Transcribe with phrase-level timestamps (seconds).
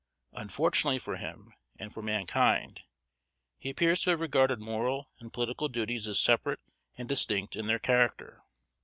[0.33, 2.81] Unfortunately for him and for mankind,
[3.59, 6.59] he appears to have regarded moral and political duties as separate
[6.97, 8.41] and distinct in their character.